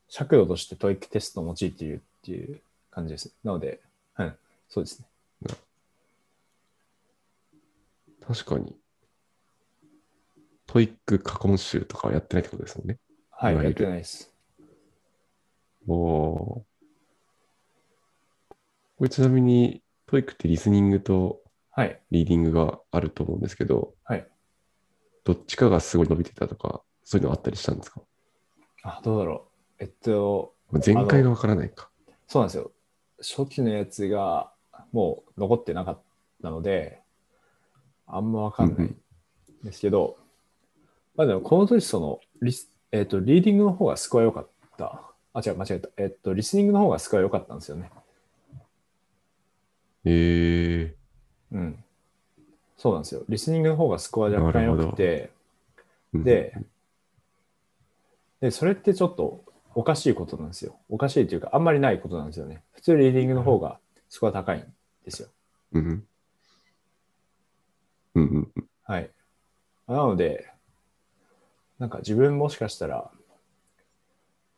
[0.09, 3.33] 尺度として TOEIC テストを用いているっていう感じです。
[3.43, 3.79] なので、
[4.15, 4.35] はい、
[4.67, 5.07] そうですね。
[8.27, 8.75] 確かに。
[10.65, 12.97] TOEIC 過去問集とかはやってないってことですもんね。
[13.29, 14.33] はいい、やってないです。
[15.87, 16.75] おおー。
[18.97, 21.44] これちなみに、 TOEIC ってリスニングと
[21.75, 22.01] はい。
[22.09, 24.25] リーディングがあると思うんですけど、はい。
[25.25, 28.01] どっちかがすごい伸びてたとか、そういうのあったりしたんですか？
[28.83, 29.47] あ、どうだろ
[29.79, 29.83] う。
[29.83, 31.89] えっと、まあ前回がわからないか。
[32.27, 32.71] そうなんですよ。
[33.19, 34.53] 初期のやつが
[34.93, 36.01] もう残ってなかっ
[36.41, 37.01] たので、
[38.07, 38.95] あんまわかんないん
[39.63, 40.17] ですけど、
[41.15, 45.01] まあでもこの時そのリスえっ、と、リーディングの方がスコア良かった。
[45.33, 45.89] あ、違う、間違えた。
[45.97, 47.91] えっ、と、リスニングの方がスコア良かったんですよね。
[50.05, 51.04] ええ
[51.51, 51.83] うん。
[52.77, 53.23] そうなんですよ。
[53.29, 55.31] リスニングの方がスコア若干良くて、
[56.13, 56.53] うんで、
[58.41, 60.77] で、それってちょっとおかしいことなんですよ。
[60.89, 62.63] おかしいというか、あんまりないことなんですよね。
[62.73, 63.79] 普通リーディングの方が
[64.09, 64.63] スコア高いん
[65.03, 65.29] ですよ。
[65.73, 65.89] うんう
[68.21, 68.47] ん。
[68.83, 69.09] はい。
[69.87, 70.49] なので、
[71.79, 73.11] なんか自分もしかしたら、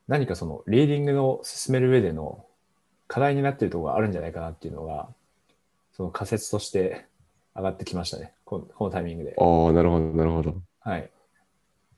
[0.08, 2.46] 何かそのリーディングを進める上での
[3.08, 5.10] 課題になっているところがあるんじゃないかなっていうのが、
[5.98, 7.08] その仮説として
[7.56, 8.32] 上がってきましたね。
[8.46, 9.36] このこのタイミングで。
[9.36, 10.56] ああ、なるほど、なるほど。
[10.80, 11.10] はい。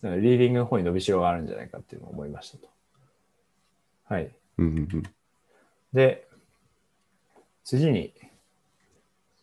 [0.02, 2.70] だからリーディングの方に伸びしろがあるんじゃないかっていうのを思いましたと。
[4.06, 4.32] はい。
[4.58, 5.04] うんうんうん。
[5.92, 6.30] で、
[7.66, 8.14] 次に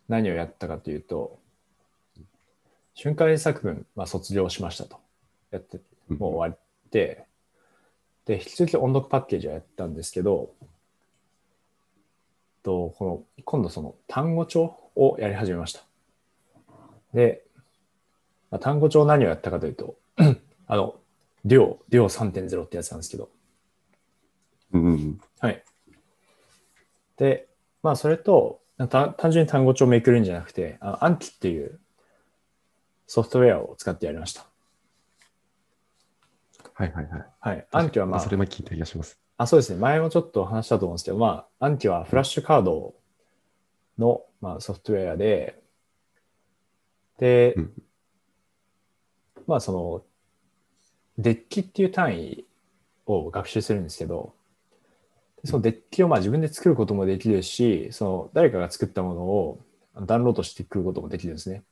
[0.08, 1.38] 何をやったかというと、
[2.94, 4.98] 瞬間英作文、まあ、卒業しましたと。
[5.50, 7.26] やって、もう終わって、
[8.24, 10.54] で、引き続き音読パッケージをやったんですけど、
[12.66, 15.84] とこの今度その単語帳をやり始めました。
[17.14, 17.44] で、
[18.50, 19.96] まあ、単語帳何をやったかというと、
[20.66, 20.96] あの、
[21.44, 23.30] デュオ、デュオ3.0ってやつなんですけど、
[24.72, 25.20] うん。
[25.38, 25.62] はい。
[27.16, 27.46] で、
[27.84, 31.78] まあ、それと、た単純に単語帳をめくるんじゃなくて、あのアンキっていう
[33.06, 34.44] ソフトウェアを使ってやりました。
[36.74, 37.26] はいはいはい。
[37.40, 37.66] はい。
[37.70, 39.25] アンキはまあそ、れも聞いた気がします。
[39.38, 39.78] あ、そうですね。
[39.78, 42.94] 前もちょっと話したと思うんですけど、まあ、アンキはフラッシュカード
[43.98, 45.62] の、まあ、ソフトウェアで、
[47.18, 47.72] で、うん
[49.46, 50.02] まあ、その、
[51.18, 52.44] デッキっていう単位
[53.06, 54.34] を学習するんですけど、
[55.44, 59.60] そのデッキをまあ自分で作ることもできるし、その誰かが作ったものを
[60.02, 61.62] ダウンロードしてくることもできるんですね。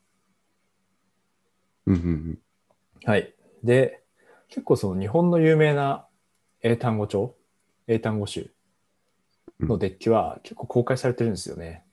[1.86, 2.38] うんうんうん。
[3.04, 3.34] はい。
[3.62, 4.02] で、
[4.48, 6.06] 結構その日本の有名な
[6.62, 7.34] 英単語帳、
[7.86, 8.50] 英単語集
[9.60, 11.84] のデッキは結構公開されてるんですよね。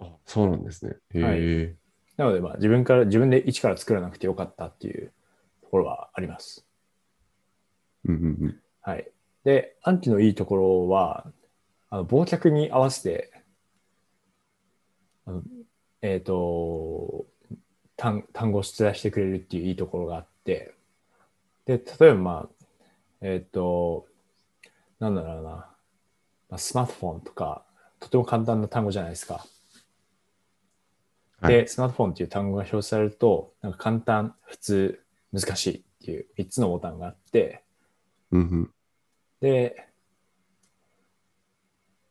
[0.00, 0.96] あ、そうなんですね。
[1.14, 1.76] へはいえ。
[2.16, 5.12] なのでまあ自分から、自分で一から作らなくてよかったっていう
[5.62, 6.64] ところはあります。
[8.04, 8.60] うんうんうん。
[8.80, 9.10] はい。
[9.44, 11.26] で、アンキのいいところは、
[11.90, 13.32] あの、忘却に合わせて、
[15.26, 15.42] あの
[16.00, 17.26] えっ、と
[17.96, 20.74] 単、単語を出題してくれるっていういいところがあって、
[21.66, 22.66] で、例えばまあ、
[23.20, 24.07] えっ、と、
[25.00, 25.68] なんだろうな、ま
[26.52, 27.64] あ、スマートフォンとか、
[28.00, 29.44] とても簡単な単語じゃないですか。
[31.40, 35.00] はいで、スマートフォンっていう単語が表示されると、なんか簡単、普通、
[35.32, 37.62] 難しいっていう3つのボタンがあって。
[39.40, 39.88] で、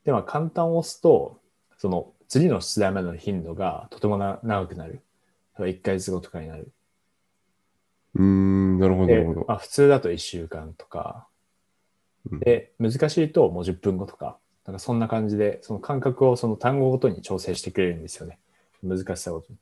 [0.06, 1.42] では簡単を押すと、
[1.78, 4.94] その次の出題までの頻度がとてもな長くなる。
[4.94, 5.02] 例え
[5.60, 6.72] ば1ヶ月後とかになる。
[8.16, 9.46] うーん、なるほど、なでるほど。
[9.46, 11.28] まあ、普通だと1週間とか。
[12.32, 14.38] うんで、難しいともう10分後とか。
[14.66, 18.38] なんかそんな感じで、その感覚をその単語ごとに調整してくれるんですよね。
[18.84, 19.58] 難しさごとに。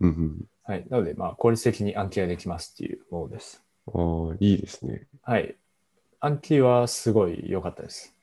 [0.00, 0.44] うんうん。
[0.64, 0.86] はい。
[0.90, 3.64] なので、まあ、効率的に暗記ができますっていうものです。
[3.86, 3.90] あ
[4.32, 5.06] あ、いいですね。
[5.22, 5.56] はい。
[6.20, 8.14] 暗記はすごい良かったです。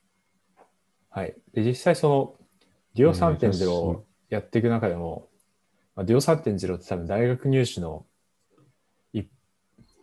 [1.09, 1.35] はい。
[1.53, 2.35] で、実際その、
[2.93, 5.27] デュオ3.0をやっていく中でも、
[5.95, 8.05] まあ、デュオ3.0って多分大学入試の、
[9.13, 9.23] い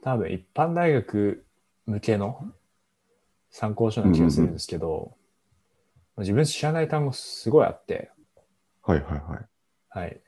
[0.03, 1.45] 多分一般大学
[1.87, 2.53] 向けの
[3.53, 5.13] 参考書な気がするんですけど、
[6.17, 8.11] まあ自分知らない単語すごいあって、
[8.83, 9.47] はいはいはい。
[9.91, 10.21] はい。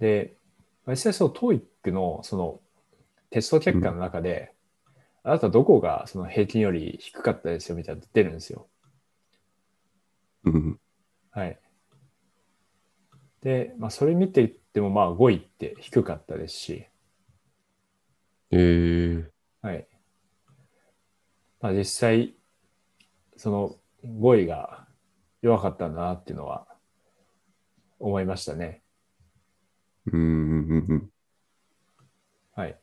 [0.00, 0.34] で、
[0.84, 2.60] まあ実際その TOEIC のその
[3.30, 4.52] テスト結果の中で、
[5.22, 8.66] あなたどこがその平均より低かったですよみたいなの出るんですよ。
[10.44, 10.80] うんうん。
[11.30, 11.58] はい。
[13.42, 16.86] で、まあそれ見ていってもまあ5位って低かったですし、
[18.50, 19.30] ええ
[19.62, 19.86] はい。
[21.60, 22.34] まあ実際、
[23.36, 24.86] その5位が
[25.42, 26.66] 弱かったんだなっていうのは
[27.98, 28.82] 思いましたね。
[30.10, 31.10] うん。
[32.54, 32.78] はい。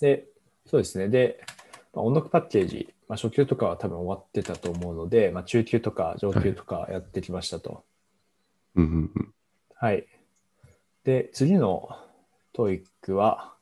[0.00, 0.26] で、
[0.66, 1.08] そうですね。
[1.08, 1.44] で、
[1.94, 7.84] まあ、音読パッケージ、まあ、初級とかは多分終わってたと思うので、まあ、中級とか上級とかやってきましたと。
[8.74, 9.34] うんうんうん。
[9.74, 10.06] はい。
[11.04, 11.88] で、次の
[12.54, 13.54] TOEIC は、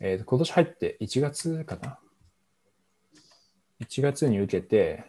[0.00, 1.98] えーと今年入って1月かな
[3.80, 5.04] ?1 月に受けて、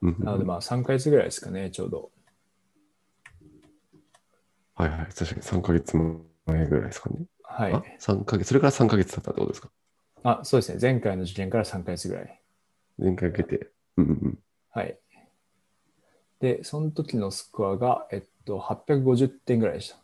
[0.00, 2.10] なのでまあ3ヶ月ぐらいですかね、ちょうど。
[4.74, 5.06] はいはい。
[5.06, 7.26] 確かに3ヶ月前ぐらいですかね。
[7.42, 7.82] はいあ。
[8.00, 9.70] 3ヶ月、それから3ヶ月経ったってことですか？
[10.22, 10.78] あ、そうですね。
[10.80, 12.40] 前回の受験から3ヶ月ぐらい。
[12.98, 13.70] 前回受けて。
[13.96, 14.38] うんうん
[14.70, 14.98] はい。
[16.40, 19.96] で、その時のスコアが、えっと、850点ぐらいでした。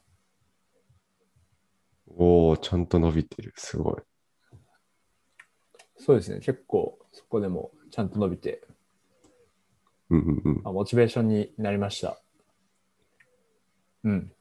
[2.09, 2.17] うん。
[2.17, 3.53] おおー、ちゃんと伸びてる。
[3.57, 3.97] すごい。
[6.11, 6.41] そうですね。
[6.41, 8.63] 結構そこでもちゃんと伸びて、
[10.11, 10.61] うんうんうん。
[10.65, 12.21] まあ、モチベーションになりました。
[14.03, 14.27] うん。
[14.27, 14.35] で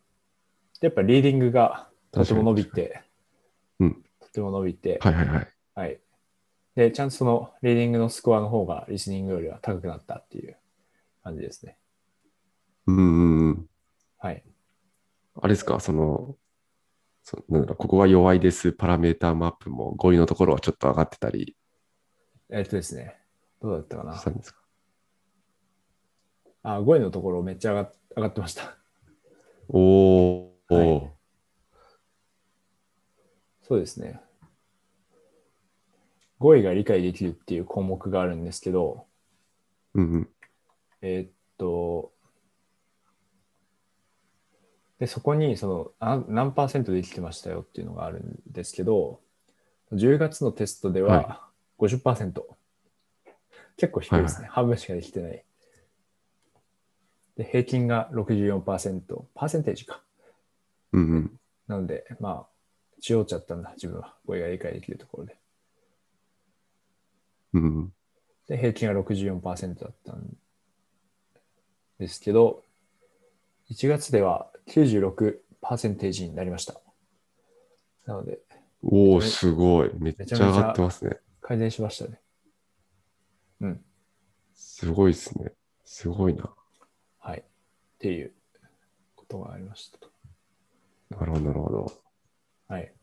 [0.88, 3.04] やっぱリーディングがとても伸びて、
[3.80, 4.04] うん。
[4.20, 5.48] とても伸びて、はいはいはい。
[5.76, 6.00] はい。
[6.74, 10.58] で、ちゃんとそのリーディングのスコアの方がリスニングよりは高くなったっていう
[11.24, 11.78] 感じですね。
[12.88, 13.70] うんうんうん。
[14.18, 14.44] はい。
[15.36, 16.36] あれですか、その、
[17.22, 21.56] そなんだろう、ここが弱いです、パラメーターマップも5位のところはちょっと上がってたり
[22.52, 23.16] えっとですね。
[23.62, 24.60] どうだったかなしたんですか
[26.64, 28.78] あ、5位のところめっちゃ上が上がってました。
[29.68, 31.12] おー、はい
[33.62, 34.20] そうですね。
[36.40, 39.06] 5位が理解できるっていう項目があるんですけど、
[39.94, 40.30] うんうん。
[41.04, 42.12] えーっと、
[44.98, 49.22] で、そこにそのあ何パーセントできてましたよっていうのがあるんですけど、
[49.92, 51.49] 10月のテストでは
[51.80, 52.44] 50%。
[53.78, 54.48] 結構低いですね。
[54.52, 55.44] 半分しかできてない。
[57.38, 59.24] で、平均が64%。
[59.34, 60.04] パーセンテージか。
[60.92, 61.40] うんうん。
[61.68, 62.48] なので、まあ、
[63.00, 64.16] しようちゃったんだ、自分は。
[64.26, 65.38] 語彙が理解できるところで。
[67.54, 67.94] うんうん。
[68.48, 70.38] で、平均が64%だったん
[72.00, 72.64] ですけど、
[73.72, 76.82] 1月では96%になりました。
[78.06, 78.40] なので、
[78.84, 79.92] おー、すごい。
[80.00, 81.20] めっちゃ上がってますね。
[81.50, 82.20] 改善しましたね。
[83.62, 83.82] うん。
[84.54, 85.52] すごいですね。
[85.84, 86.48] すごいな。
[87.18, 87.40] はい。
[87.40, 87.44] っ
[87.98, 88.34] ていう
[89.16, 90.12] ことがありましたと。
[91.10, 91.92] なるほど、なるほど。
[92.68, 92.94] はい。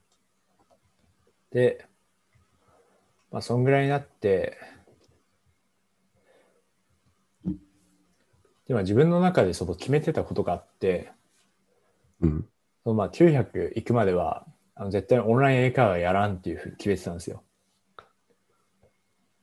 [1.51, 1.87] で、
[3.33, 4.57] まあ、そんぐらいになって、
[8.69, 11.11] で、まあ、自分の中でその決めてたことがあって、
[12.21, 12.49] うん。
[12.85, 17.43] そのまあ900行くまでは、あの絶対オンライン英会話やらんっていうふうに決めてたんですよ。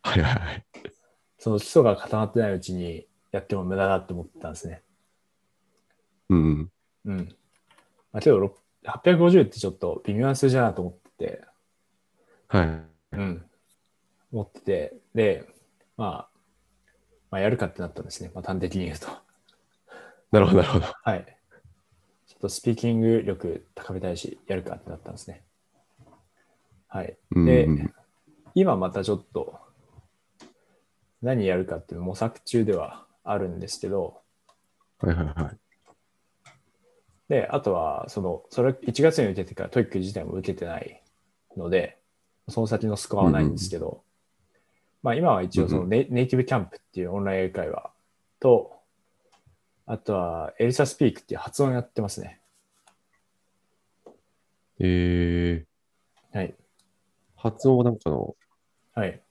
[0.03, 0.65] はいはいはい。
[1.39, 4.81] その基礎が固まってないうちにやっても無駄だって思ってたんですね。
[6.29, 6.69] うん
[7.05, 7.13] うん。
[7.13, 7.35] うん。
[8.11, 11.41] まあ、けどろ850ってちょっと微妙な数字だなと思ってて、
[12.47, 12.67] はい。
[13.13, 13.45] うん。
[14.31, 15.47] 思ってて、で、
[15.97, 16.29] まあ、
[17.31, 18.31] まあ、やるかってなったんですね。
[18.33, 19.07] まあ、端的に言うと。
[20.31, 20.85] なるほど、なるほど。
[21.03, 21.25] はい。
[22.27, 25.43] ちょっとスピーキング力高めたいし、やるかってなったんですね。
[26.87, 27.17] はい。
[27.31, 27.93] うんでうん、
[28.53, 29.59] 今またちょっと、
[31.23, 34.21] 何やるかっていうの模索中ではあるんですけど、
[34.99, 35.57] はいはいはい。
[37.29, 41.01] で、あとは、その、それ1月に受けてから TOEIC 自体も受けてない
[41.55, 41.97] ので、
[42.49, 44.03] その先のスコアはないんですけど、
[45.01, 47.91] まあ今は一応そのネ,、ネイティブキャンプっていうオンライン英会話
[48.41, 48.73] と、
[49.85, 52.41] あとはエリサスピークっていう発音やってますね。
[54.79, 56.55] えー、はい。
[57.37, 58.35] 発音はなんかの
[58.93, 59.21] はい。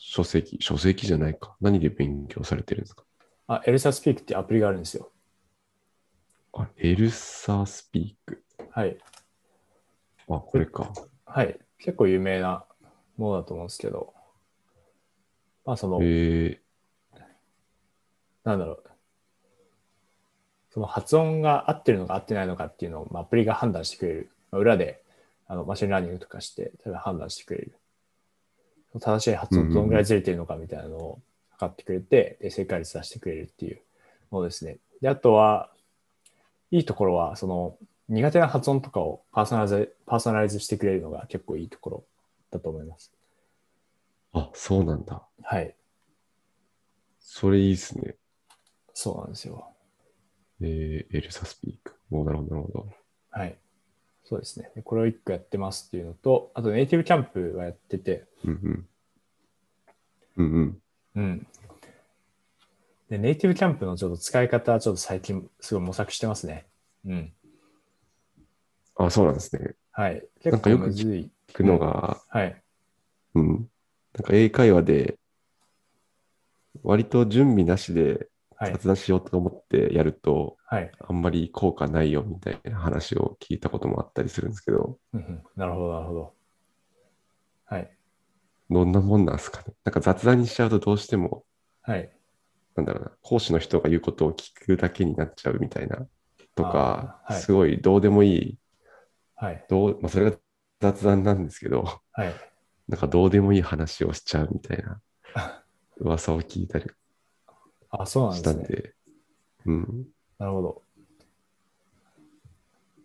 [0.00, 1.56] 書籍、書籍じゃないか。
[1.60, 3.04] 何で勉強されてるんですか？
[3.48, 5.10] あ、エリサスピークってアプリがあるんですよ。
[6.52, 8.44] あ、エルサスピーク。
[8.70, 8.96] はい。
[10.28, 10.92] あ、これか。
[11.26, 11.58] はい。
[11.78, 12.64] 結構有名な
[13.16, 14.14] ものだと思うんですけど、
[15.64, 16.60] まあその、え
[18.44, 18.84] なんだろう。
[20.70, 24.30] その発音が合ってるのか合ってないのかっていうのを、まあ、アプリが判断してくれる。
[24.52, 25.02] まあ裏で
[25.46, 27.77] あの machine learning とかして、例えば判断してくれる。
[28.94, 31.20] 正しい発音とどんぐらいずれてるのかみたいなのを
[31.50, 33.80] 測ってくれて、で正解率出してくれるっていう
[34.30, 34.78] ものですね。
[35.00, 35.70] で、あとは、
[36.70, 37.76] いいところは、その
[38.08, 42.04] 苦手な発音とかをパーソナライズパーソナライズしてくれるのが結構いいところ
[42.50, 43.12] だと思います。
[44.34, 45.22] ー、あ、そうなんだ。
[45.42, 45.74] はい。
[47.20, 48.16] それいいっすね。
[48.94, 49.70] そうなんですよ。
[50.60, 51.94] えー、エルサスピーク。
[52.10, 52.88] もうなるほど、なるほど。
[53.30, 53.58] はい。
[54.28, 54.70] そうですね。
[54.74, 58.88] でこれを1個やってますっていうのと、あとネイティブキャンプはやってて、うんうん。
[60.36, 60.82] うんうん。
[61.14, 61.46] うん。
[63.08, 66.66] で、ネイティブキャンプのちょっと使い方はちょっと最近すごい模索してますね。
[67.06, 67.32] うん。
[68.96, 69.76] あ、そうなんですね。
[69.92, 70.16] はい。
[70.16, 71.30] な結構んかよくむずい。
[71.48, 72.62] 聞くのが、はい。
[73.34, 73.46] うん。
[73.48, 73.60] なん
[74.24, 75.18] か英会話で、
[76.82, 78.28] 割と準備なしではい。
[78.60, 80.90] 雑談しようと思ってやると、はい。
[81.00, 86.34] あんまり効果ないよみたいな話を聞いたこともあったりするんですけど、うんうんなるほど、なるほど。
[87.66, 87.90] はい。
[88.70, 89.74] どんなもんなんですかね。
[89.84, 91.44] なんか雑談にしちゃうとどうしても、
[91.82, 92.10] はい。
[92.76, 96.06] なんだろうな、講師の人が言うことを聞くだけになっちゃうみたいな、
[96.54, 98.58] とか、はいすごいどうでもいい、
[99.36, 99.64] はい。
[99.68, 100.36] どう、まあ、それが
[100.80, 102.34] 雑談なんですけど、はい。
[102.88, 105.00] なんかどうでもいい話をしちゃうみたいな
[105.98, 106.86] 噂を聞いたり
[107.90, 108.92] あ、そうなんしですね。
[109.66, 110.06] うん。
[110.38, 110.82] なるほど。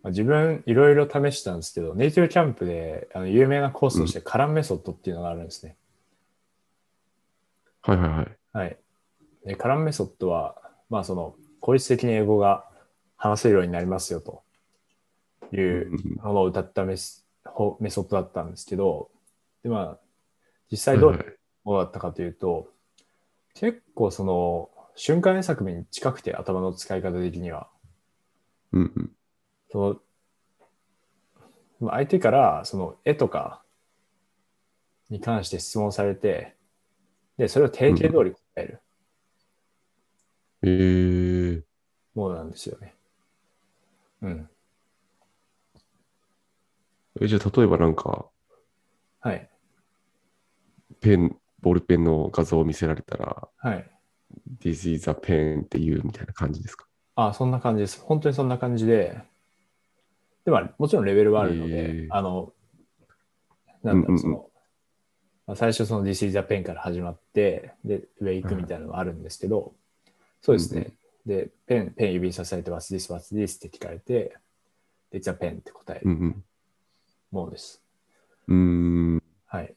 [0.03, 5.77] まあ自分いろいろ試したんですけど、ネイティブキャンプであの有名なコースとしてカランメソッドっていうのがあるんですね。
[7.81, 8.37] はいはいはい。
[8.53, 8.77] はい。
[9.45, 10.55] で、カランメソッドは、
[10.89, 12.65] まあその、効率的に英語が
[13.15, 14.43] 話せるようになりますよと
[15.53, 19.09] いううんものを歌ったメスほメソッドだったんですけど、
[19.63, 19.99] で、まあ、
[20.71, 22.67] 実際どういうものだったかというと、
[23.53, 27.69] 結構その、瞬間英作文に近くて頭の使い方的には、
[28.71, 29.11] うんうん。
[29.71, 29.97] その、
[31.79, 33.63] まあ相手からその絵とか
[35.09, 36.55] に関して質問されて、
[37.37, 38.79] で、それを定型通り答える
[40.61, 41.63] えー、
[42.15, 42.95] ものなんですよね。
[44.21, 44.49] うん。
[47.21, 48.29] えじゃあ例えばなんか、
[49.19, 49.49] はい。
[51.01, 53.92] ペン、ボールペンの画像を見せられたら、はい。
[54.59, 56.87] This is a pen っていうみたいな感じですか？
[57.15, 58.01] あ、そんな感じです。
[58.01, 59.17] 本当にそんな感じで、
[60.45, 62.53] でも、もちろんレベルはあるので、へーあの、
[63.83, 64.49] なんだろう、うんうんうんその、
[65.45, 69.73] まあ、最初その This is a pen から始まって、で、上行くみたいなのがあるんですけど、
[70.41, 70.91] そうですね。
[71.25, 74.37] で、ペン、ペン指にさされて What's this, what's this って聞かれて、
[75.11, 76.43] で、It's a pen って答えるうんうん。
[77.31, 77.81] ものです。
[78.47, 79.23] うーん。
[79.45, 79.75] はい。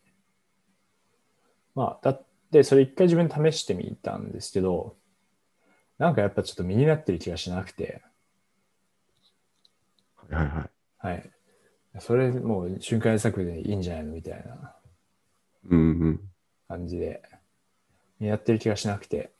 [1.75, 4.97] まあ、だって、それ一回自分で試してみたんですけど、
[5.99, 8.03] なんかやっぱちょっと身になってる気がしなくて、
[10.31, 11.15] はいはいはい。
[11.15, 11.31] はい。
[12.01, 14.77] それもう瞬間作でいいんじゃないのみたいな
[15.71, 16.21] うんうん。
[16.69, 17.23] 感じで、
[18.21, 19.33] やってる気がしなくて、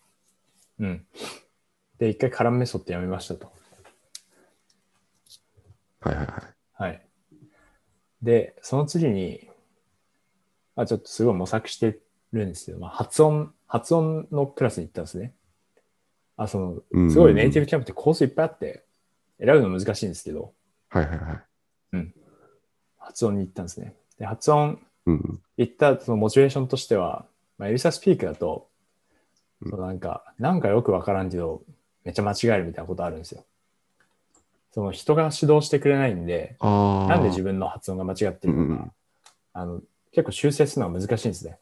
[0.79, 1.07] うん。
[1.99, 3.53] で、一回カランメソッドやめましたと。
[6.01, 6.83] はいはいはい。
[6.83, 7.07] はい。
[8.23, 9.49] で、その次に、
[10.75, 11.99] まあちょっとすごい模索して
[12.33, 15.35] るんですけど、まあ発音、発音のクラスに行ったんですね。
[16.37, 18.85] あ、その、うんうんうんすごいネイティブキャンプってコースいっぱいあって、
[19.39, 20.53] 選ぶの難しいんですけど、
[20.89, 22.13] はいはいはい。
[22.99, 23.95] 発音に行ったんですね。
[24.19, 25.43] で、発音うんうん。
[25.57, 27.27] 行ったそのモチベーションとしては、
[27.59, 28.69] まあ、エリサスピークだと、
[29.63, 31.63] うんそのなんか、なんかよくわからんけど、
[32.05, 33.45] めっちゃ間違えるみたいなことあるんですよ。
[34.73, 36.57] その人が指導してくれないんで。
[36.61, 38.93] なんで自分の発音が間違ってるのか、うんうん
[39.59, 39.81] あの
[40.13, 41.59] 結構修正するのは難しいんですね。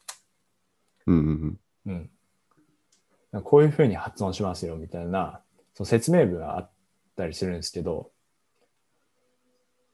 [1.07, 2.09] うんうん
[3.33, 3.43] うん。
[3.43, 5.41] こういうふうに発音しますよみたいな、
[5.73, 6.71] その説明文があっ
[7.15, 8.11] たりするんですけど、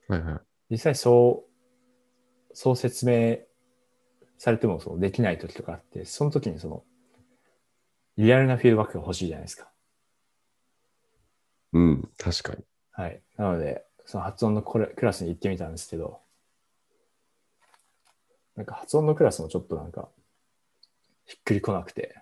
[0.10, 0.21] うん。
[0.21, 0.41] はいはい。
[0.69, 1.52] 実際そう、
[2.54, 3.39] そう説明
[4.38, 6.84] されてもそのできない時とかあって、その時にその、
[8.17, 9.71] リアルなフィードバックが欲しいじゃないですか。
[11.74, 12.63] うん、確かに。
[12.91, 13.21] はい。
[13.38, 16.19] なので、その発音のこれクラスに行ってみたんですけど、
[18.56, 20.10] なんか発音のクラスもちょっとなんか、
[21.31, 22.13] しっくりこなくて、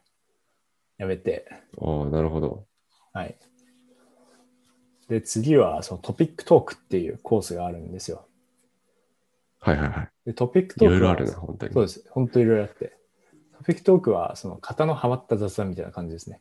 [0.99, 1.47] やめて、
[1.81, 2.67] ああ、なるほど。
[3.11, 3.35] はい。
[5.07, 8.27] で、次はそのトピックトークっていうコースがあるんですよ。
[9.61, 10.09] はいはいはい。
[10.27, 11.73] で、トピックトークはいろいろあるな、本当に。
[11.73, 12.05] そうです。
[12.11, 12.93] 本当いろいろあって。
[13.57, 16.39] トピックトークは、その型のはまった雑談みたいな感じですね。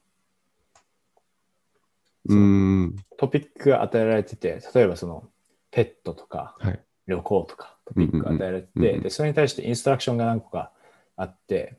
[2.27, 2.97] うーん。
[3.17, 5.27] トピックが与えられてて、例えばその、
[5.71, 6.81] ペットとか、はい。
[7.07, 10.73] 旅行とか、トピックが与えられてて、で、それに対してインストラクションが何個か
[11.17, 11.79] あって、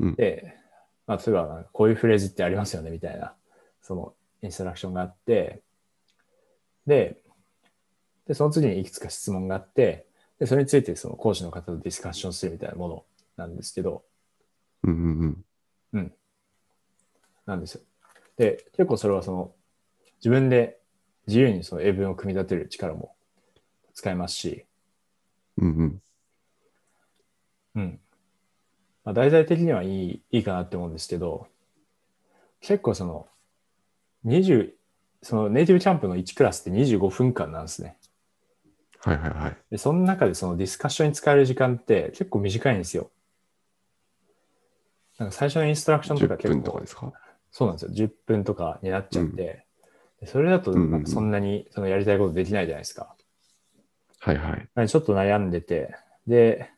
[0.00, 0.54] うんで、
[1.06, 3.34] まあ、例えばこういうフレーズってありますよね、みたいな、
[3.82, 5.62] そのインストラクションがあって、
[6.86, 7.22] で、
[8.26, 10.06] で、その次にいくつか質問があって、
[10.38, 13.04] で、それについてその講師の方とディスカッションするみたいなもの
[13.36, 14.04] なんですけど、
[14.84, 14.94] うんう
[15.26, 15.44] ん
[15.92, 16.14] うん。
[17.44, 17.82] なんですよ。
[18.36, 19.52] で、結構それはその、
[20.18, 20.80] 自分で
[21.26, 23.14] 自由にその英文を組み立てる力も
[23.94, 24.64] 使えますし、
[25.58, 26.02] うんうん。
[27.74, 28.00] うん。
[29.04, 31.46] まあ、題材的にはいい、いいかなって思うんですけど、
[32.60, 33.26] 結構その、
[34.24, 34.76] 20、
[35.22, 37.96] そのネイティブキャンプの1クラスって25分間なんですね。
[39.00, 39.56] はいはいはい。
[39.70, 43.10] で、その中でそのディスカッションに使える時間って結構短いんですよ。
[45.18, 47.12] なんか最初のインストラクションとか10結構分とかですか？
[47.50, 47.90] そうなんですよ。
[47.92, 49.66] 10分とかになっちゃって、
[50.20, 53.14] でそれだとうんそんなにそのやりたいことできないじゃないですか。
[54.20, 54.88] はいはい。
[54.88, 55.94] ちょっと悩んでて、
[56.26, 56.70] で、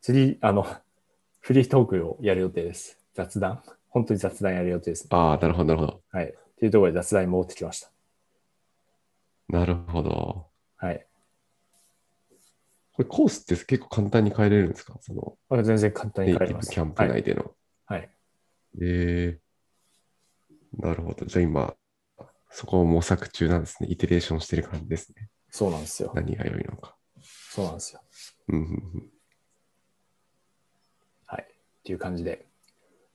[0.00, 0.66] 次、あの、
[1.42, 2.98] フリートークをやる予定です。
[3.14, 3.64] 雑談？
[3.88, 5.08] 本当に雑談やる予定です、ね。
[5.10, 6.00] ああ、なるほどなるほど。
[6.12, 6.26] はい。
[6.26, 7.90] っていうところで雑談に戻ってきました。
[9.48, 10.46] なるほど。
[10.76, 11.04] はい。
[12.92, 14.96] これコースって結構簡単に変えれるんですか？
[15.00, 16.70] そのこれ全然簡単に変えれます。
[16.70, 17.52] キャンプ内での。
[17.86, 18.00] はい。
[18.00, 18.10] はい。
[18.80, 21.26] えー、なるほど。
[21.26, 21.74] じゃあ今、
[22.50, 23.88] そこを模索中なんですね。
[23.90, 25.28] iteration してる感じですね。
[25.50, 26.12] そうなんですよ。
[26.14, 26.94] 何が良いのか。
[27.20, 28.00] そうなんですよ。
[28.48, 28.70] うんうんうん。
[28.70, 29.12] はい。
[31.82, 32.46] っていう感じで。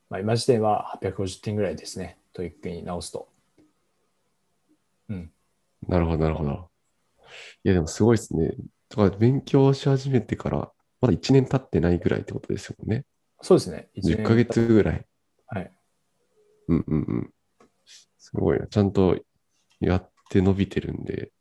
[0.10, 2.20] まあ、今時点は850点ぐらいですね。
[2.34, 3.30] TOEIC に直すと。
[5.10, 5.32] うん。
[5.88, 6.70] なるほど、なるほど。
[7.64, 8.54] いや、でもすごいですね。
[8.90, 13.06] だから勉強し始めてから、まだ1年経ってないぐらいってことですよね。
[13.42, 13.90] そうですね。
[13.94, 15.06] 一10ヶ月ぐらい。
[15.48, 15.72] はい。
[16.68, 17.34] うんうんうん。
[18.18, 18.68] すごいな。
[18.68, 19.18] ちゃんと
[19.80, 21.32] やって伸びてるんで、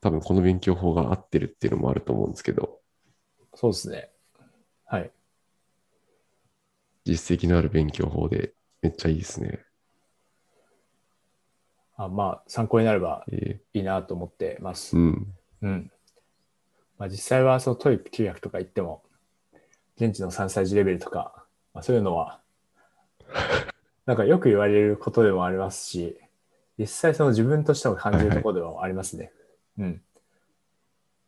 [0.00, 2.80] 多分この勉強法が合ってるっていうのもあると思うんですけど、
[3.54, 4.11] そうですね。
[7.04, 7.16] はい。
[7.16, 9.60] 実績のある勉強法でめっちゃいいですね。
[11.96, 14.98] あまあ、参考になればえいいなと思ってますー。
[14.98, 15.34] うん。
[15.62, 15.92] うん。
[16.98, 19.02] まあ、実際はその TOEIC 900とか言っても、
[19.96, 21.44] 現地の3歳児レベルとか、
[21.74, 22.40] まあ、そういうのは、
[24.06, 26.18] なんかよく言われることでもありますし、
[26.78, 29.32] 実際その自分としても感じるところではありますね。
[29.78, 30.02] うん。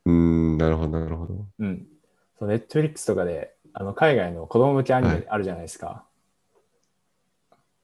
[0.07, 1.47] うーん、なるほど、なるほど。
[1.59, 1.87] うん。
[2.39, 6.05] その Netflix とかで、あの海外の子供向けアニはいメあるじゃないですか。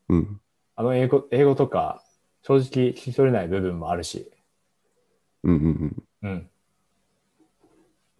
[0.08, 0.40] うん。
[0.76, 2.02] あの英語、英語とか、
[2.42, 4.30] 正直聞き取れない部分もあるし、
[5.42, 6.30] うんうんうん。
[6.30, 6.50] うん。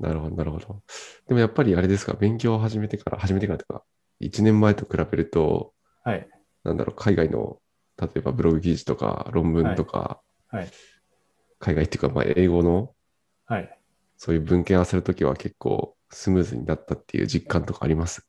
[0.01, 0.83] なるほど、なるほど。
[1.29, 3.85] でもやっぱりあれですか、勉強を始めてから、始めてからとか、
[4.19, 6.29] 1年前と比べると、はい。
[6.65, 7.61] なんだろう、海外の、
[8.01, 10.69] 例えばブログ記事とか論文とか、はい。
[11.61, 12.95] 海外っていうか、まあ、英語の
[13.47, 13.79] はい。
[14.17, 18.27] そういう文献を漁るときは結構スムーズになったっていう実感とかあります？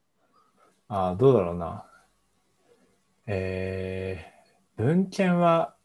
[0.88, 1.86] ああ、どうだろうな。
[3.28, 5.76] えー、文献は、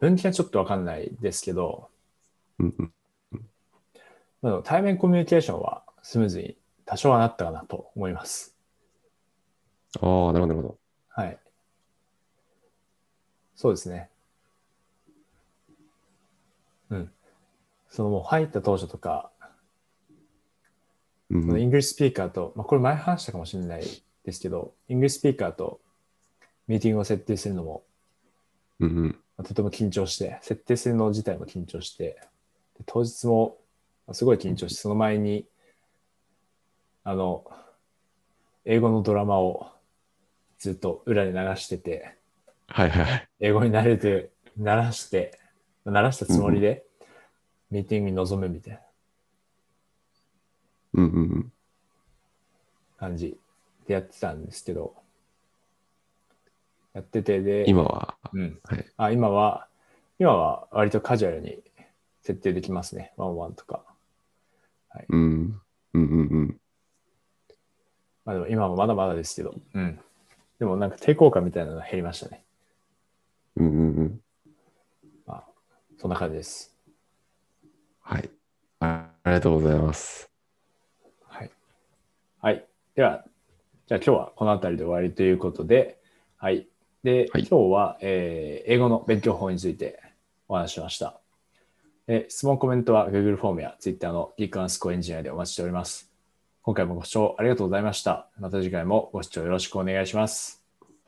[0.00, 1.88] 文献はちょっとわかんないですけど、
[2.58, 2.92] うん
[4.62, 8.54] 対面コミュニケーションはスムーズに多少はなったかなと思います。
[10.02, 10.78] ああ、なるほど、なるほど。
[11.08, 11.38] はい。
[13.54, 14.10] そうですね。
[16.90, 17.10] うん。
[17.88, 19.30] そのもう入った当初とか、
[21.30, 23.84] うん English speaker と、まあ、これ前話したかもしれない
[24.24, 25.80] ですけど、 English speaker と
[26.68, 27.82] ミーティングを設定するのも、
[28.80, 29.08] うんうん。
[29.36, 32.18] まあとても緊張して、設定するの自体も緊張して、
[32.78, 33.56] で当日も
[34.06, 35.46] まあすごい緊張して、その前に、
[37.04, 37.44] あの、
[38.64, 39.68] 英語のドラマを
[40.58, 42.14] ずっと裏で流してて、
[42.66, 43.28] はいはいはい。
[43.40, 45.38] 英語に慣れて、慣らして、
[45.84, 46.84] 慣らしたつもりで、
[47.70, 48.80] ミーティングに臨むみたいな
[50.94, 51.52] うんうんうん。
[52.98, 53.36] 感じ
[53.86, 54.94] でやってたんですけど、
[56.94, 58.58] やってて、で、今は、うん。
[58.64, 58.86] はい。
[58.96, 59.68] あ、今は、
[60.18, 61.62] 今は割とカジュアルに
[62.22, 63.12] 設定できますね。
[63.16, 63.84] ワンワンとか。
[65.08, 65.60] うん。
[65.94, 66.60] うんうんうん。
[68.24, 70.00] まあでも今もまだまだですけど、うん。
[70.58, 72.44] でもなんか抵抗感みたいなのが減りましたね。
[73.56, 74.20] うんうんうん。
[75.26, 75.44] まあ、
[75.98, 76.74] そんな感じです。
[78.00, 78.30] はい。
[78.80, 80.33] あありがとうございます。
[82.44, 82.54] はい。
[82.54, 82.66] はい。
[82.94, 83.24] では、
[83.86, 85.98] じゃあ今日はこの辺りで終わりということで、
[86.36, 86.68] はい。
[87.02, 90.02] で、はい今日は、えー英語の勉強法について
[90.46, 91.18] お話ししました。
[92.06, 96.12] え質問、コメントは Google フォームや Twitter の Geek and School Engineer でお待ちしております。
[96.60, 98.28] 今回もご視聴ありがとうございました。
[98.38, 100.62] また次回もご視聴よろしくお願いします。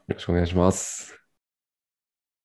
[0.08, 1.25] よろしくお願いします。